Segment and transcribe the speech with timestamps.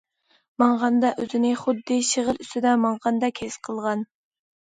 [0.61, 4.05] ماڭغاندا ئۆزىنى خۇددى شېغىل ئۈستىدە ماڭغاندەك ھېس قىلغان.